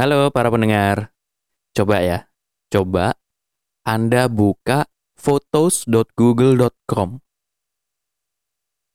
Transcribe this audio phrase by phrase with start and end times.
[0.00, 1.12] Halo para pendengar.
[1.76, 2.32] Coba ya,
[2.72, 3.20] coba
[3.84, 4.88] Anda buka
[5.20, 7.20] photos.google.com.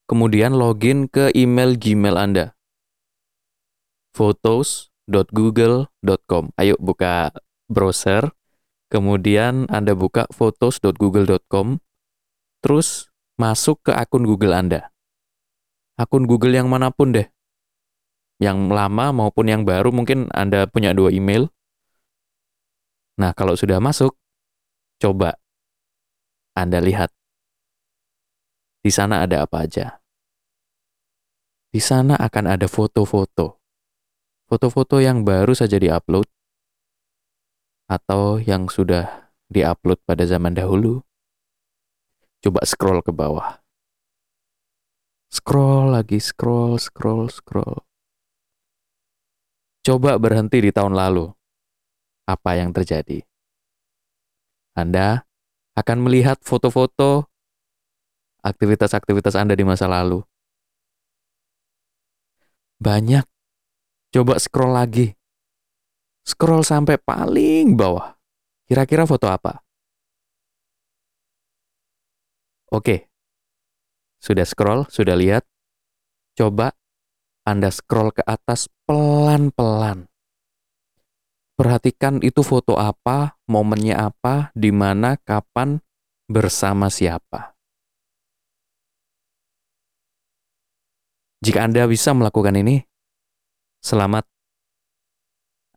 [0.10, 2.58] Kemudian login ke email Gmail Anda.
[4.18, 6.44] photos.google.com.
[6.58, 7.30] Ayo buka
[7.70, 8.34] browser,
[8.90, 11.86] kemudian Anda buka photos.google.com,
[12.66, 14.90] terus masuk ke akun Google Anda.
[16.02, 17.30] Akun Google yang mana pun deh.
[18.36, 21.48] Yang lama maupun yang baru mungkin Anda punya dua email.
[23.16, 24.12] Nah, kalau sudah masuk,
[25.00, 25.40] coba
[26.52, 27.16] Anda lihat.
[28.84, 30.04] Di sana ada apa aja.
[31.72, 33.60] Di sana akan ada foto-foto.
[34.46, 36.28] Foto-foto yang baru saja diupload
[37.86, 41.02] atau yang sudah diupload pada zaman dahulu.
[42.44, 43.64] Coba scroll ke bawah.
[45.34, 47.82] Scroll lagi, scroll, scroll, scroll.
[49.86, 51.30] Coba berhenti di tahun lalu.
[52.26, 53.22] Apa yang terjadi?
[54.74, 55.30] Anda
[55.78, 57.30] akan melihat foto-foto
[58.42, 60.26] aktivitas-aktivitas Anda di masa lalu.
[62.82, 63.30] Banyak.
[64.10, 65.14] Coba scroll lagi.
[66.26, 68.18] Scroll sampai paling bawah.
[68.66, 69.62] Kira-kira foto apa?
[72.74, 73.06] Oke.
[74.18, 75.46] Sudah scroll, sudah lihat.
[76.34, 76.74] Coba
[77.46, 80.10] Anda scroll ke atas pelan-pelan.
[81.56, 85.78] Perhatikan itu foto apa, momennya apa, di mana, kapan,
[86.26, 87.54] bersama siapa.
[91.46, 92.82] Jika Anda bisa melakukan ini,
[93.86, 94.26] selamat.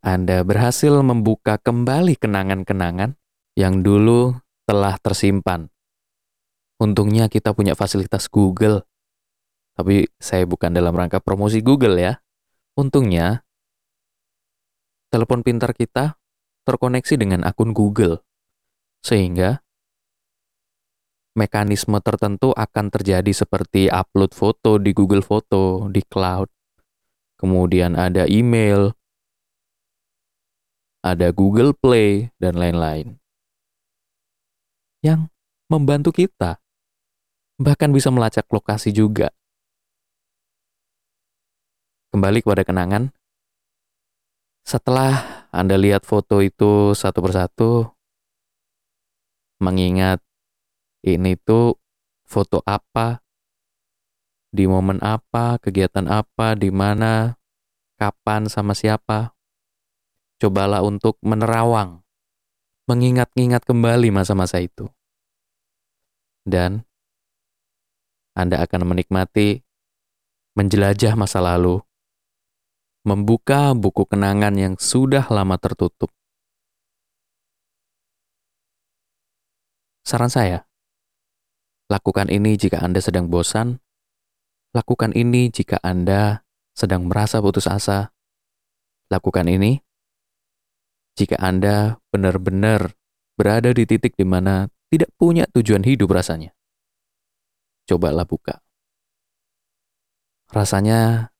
[0.00, 3.12] Anda berhasil membuka kembali kenangan-kenangan
[3.60, 5.68] yang dulu telah tersimpan.
[6.80, 8.88] Untungnya kita punya fasilitas Google.
[9.78, 12.18] Tapi saya bukan dalam rangka promosi Google ya.
[12.74, 13.46] Untungnya,
[15.14, 16.18] telepon pintar kita
[16.66, 18.26] terkoneksi dengan akun Google.
[19.06, 19.62] Sehingga
[21.38, 26.50] mekanisme tertentu akan terjadi seperti upload foto di Google Foto, di cloud.
[27.38, 28.90] Kemudian ada email,
[31.06, 33.14] ada Google Play, dan lain-lain.
[35.06, 35.30] Yang
[35.70, 36.58] membantu kita.
[37.62, 39.30] Bahkan bisa melacak lokasi juga.
[42.18, 43.14] Kembali kepada kenangan.
[44.66, 47.94] Setelah Anda lihat foto itu satu persatu,
[49.62, 50.18] mengingat
[51.06, 51.78] ini tuh
[52.26, 53.22] foto apa,
[54.50, 57.38] di momen apa, kegiatan apa, di mana,
[58.02, 59.38] kapan, sama siapa.
[60.42, 62.02] Cobalah untuk menerawang,
[62.90, 64.90] mengingat-ingat kembali masa-masa itu.
[66.42, 66.82] Dan
[68.34, 69.62] Anda akan menikmati
[70.58, 71.78] menjelajah masa lalu,
[73.08, 76.12] membuka buku kenangan yang sudah lama tertutup.
[80.04, 80.68] Saran saya,
[81.88, 83.80] Lakukan ini jika Anda sedang bosan.
[84.76, 86.44] Lakukan ini jika Anda
[86.76, 88.12] sedang merasa putus asa.
[89.08, 89.80] Lakukan ini
[91.16, 92.92] jika Anda benar-benar
[93.40, 96.52] berada di titik di mana tidak punya tujuan hidup rasanya.
[97.88, 98.60] Cobalah buka.
[100.52, 101.32] Rasanya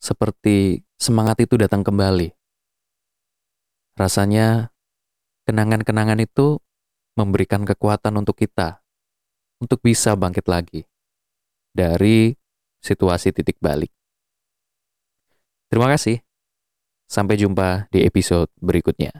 [0.00, 2.32] seperti semangat itu datang kembali.
[3.94, 4.72] Rasanya
[5.44, 6.58] kenangan-kenangan itu
[7.14, 8.80] memberikan kekuatan untuk kita
[9.60, 10.88] untuk bisa bangkit lagi
[11.76, 12.32] dari
[12.80, 13.92] situasi titik balik.
[15.68, 16.24] Terima kasih.
[17.06, 19.12] Sampai jumpa di episode berikutnya.